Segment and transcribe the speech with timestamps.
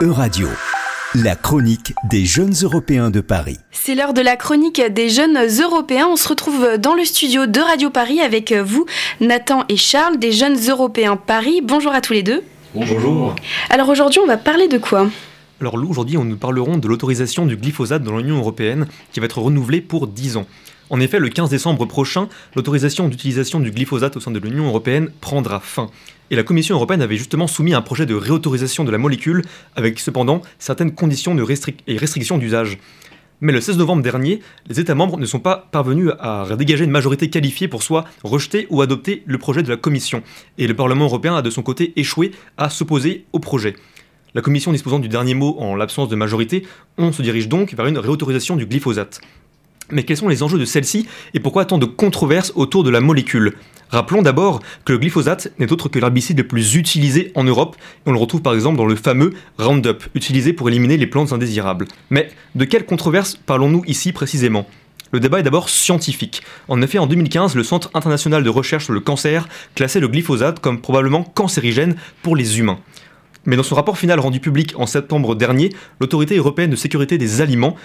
[0.00, 0.46] E-Radio,
[1.16, 3.58] la chronique des jeunes Européens de Paris.
[3.72, 6.06] C'est l'heure de la chronique des jeunes Européens.
[6.08, 8.86] On se retrouve dans le studio de Radio Paris avec vous,
[9.20, 11.62] Nathan et Charles, des jeunes Européens Paris.
[11.64, 12.44] Bonjour à tous les deux.
[12.76, 13.34] Bonjour.
[13.70, 15.08] Alors aujourd'hui, on va parler de quoi?
[15.60, 19.80] Alors aujourd'hui, nous parlerons de l'autorisation du glyphosate dans l'Union européenne qui va être renouvelée
[19.80, 20.46] pour 10 ans.
[20.88, 25.10] En effet, le 15 décembre prochain, l'autorisation d'utilisation du glyphosate au sein de l'Union européenne
[25.20, 25.90] prendra fin.
[26.30, 29.42] Et la Commission européenne avait justement soumis un projet de réautorisation de la molécule,
[29.74, 31.44] avec cependant certaines conditions de
[31.88, 32.78] et restrictions d'usage.
[33.40, 36.92] Mais le 16 novembre dernier, les États membres ne sont pas parvenus à dégager une
[36.92, 40.22] majorité qualifiée pour soit rejeter ou adopter le projet de la Commission.
[40.56, 43.74] Et le Parlement européen a de son côté échoué à s'opposer au projet.
[44.34, 46.66] La Commission disposant du dernier mot en l'absence de majorité,
[46.98, 49.22] on se dirige donc vers une réautorisation du glyphosate.
[49.90, 53.00] Mais quels sont les enjeux de celle-ci et pourquoi tant de controverses autour de la
[53.00, 53.54] molécule?
[53.88, 58.10] Rappelons d'abord que le glyphosate n'est autre que l'herbicide le plus utilisé en Europe, et
[58.10, 61.86] on le retrouve par exemple dans le fameux Roundup, utilisé pour éliminer les plantes indésirables.
[62.10, 64.68] Mais de quelle controverse parlons-nous ici précisément?
[65.10, 66.42] Le débat est d'abord scientifique.
[66.68, 70.60] En effet, en 2015, le Centre international de recherche sur le cancer classait le glyphosate
[70.60, 72.78] comme probablement cancérigène pour les humains.
[73.48, 77.40] Mais dans son rapport final rendu public en septembre dernier, l'autorité européenne de sécurité des
[77.40, 77.76] aliments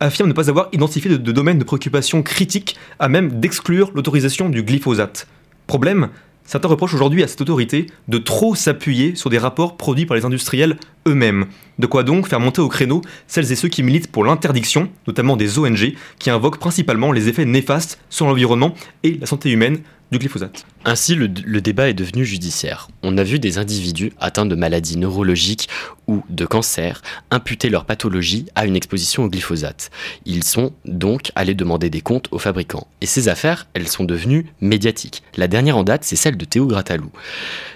[0.00, 4.64] affirme ne pas avoir identifié de, domaine de préoccupation critique à même d'exclure l'autorisation du
[4.64, 5.28] glyphosate.
[5.68, 6.08] Problème
[6.44, 10.24] Certains reprochent aujourd'hui à cette autorité de trop s'appuyer sur des rapports produits par les
[10.24, 11.46] industriels eux-mêmes.
[11.78, 15.36] De quoi donc faire monter au créneau celles et ceux qui militent pour l'interdiction, notamment
[15.36, 19.80] des ONG, qui invoquent principalement les effets néfastes sur l'environnement et la santé humaine
[20.12, 20.66] du glyphosate.
[20.84, 22.88] Ainsi, le, débat est devenu judiciaire.
[23.02, 25.68] On a vu des individus atteints de maladies neurologiques
[26.06, 29.90] ou de cancer imputer leur pathologie à une exposition au glyphosate.
[30.26, 32.86] Ils sont donc allés demander des comptes aux fabricants.
[33.00, 35.22] Et ces affaires, elles sont devenues médiatiques.
[35.36, 37.10] La dernière en date, c'est celle de Théo Gratalou.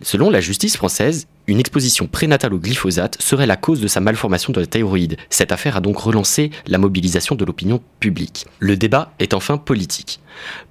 [0.00, 4.52] Selon la justice française, une exposition prénatale au glyphosate serait la cause de sa malformation
[4.52, 5.16] de la thyroïde.
[5.30, 8.46] Cette affaire a donc relancé la mobilisation de l'opinion publique.
[8.60, 10.20] Le débat est enfin politique.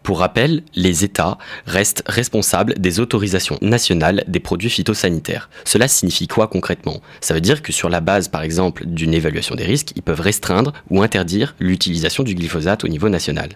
[0.01, 5.49] Pour rappel, les États restent responsables des autorisations nationales des produits phytosanitaires.
[5.63, 7.01] Cela signifie quoi concrètement?
[7.21, 10.19] Ça veut dire que sur la base, par exemple, d'une évaluation des risques, ils peuvent
[10.19, 13.49] restreindre ou interdire l'utilisation du glyphosate au niveau national.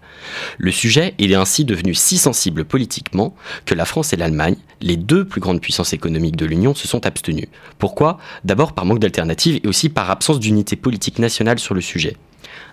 [0.57, 3.35] Le sujet est ainsi devenu si sensible politiquement
[3.65, 7.05] que la France et l'Allemagne, les deux plus grandes puissances économiques de l'Union, se sont
[7.07, 7.47] abstenus.
[7.79, 8.19] Pourquoi?
[8.43, 12.17] D'abord par manque d'alternatives et aussi par absence d'unité politique nationale sur le sujet.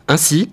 [0.07, 0.51] Ainsi,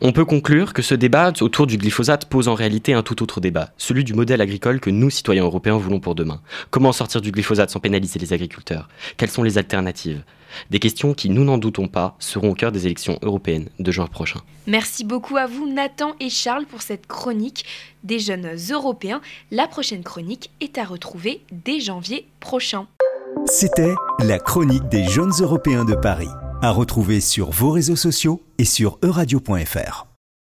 [0.00, 3.40] on peut conclure que ce débat autour du glyphosate pose en réalité un tout autre
[3.40, 6.40] débat, celui du modèle agricole que nous, citoyens européens, voulons pour demain.
[6.70, 8.88] Comment sortir du glyphosate sans pénaliser les agriculteurs?
[9.16, 10.24] Quelles sont les alternatives?
[10.70, 14.06] Des questions qui, nous n'en doutons pas, seront au cœur des élections européennes de juin
[14.06, 14.40] prochain.
[14.66, 17.64] Merci beaucoup à vous, Nathan et Charles, pour cette chronique
[18.02, 19.20] des jeunes européens.
[19.50, 22.86] La prochaine chronique est à retrouver dès janvier prochain.
[23.46, 26.30] C'était la chronique des jeunes européens de Paris,
[26.62, 30.07] à retrouver sur vos réseaux sociaux et sur euradio.fr.